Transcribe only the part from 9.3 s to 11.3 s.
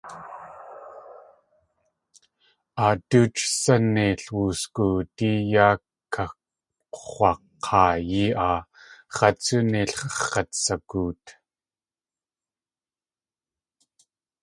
tsú neilx̲ x̲at sagoot.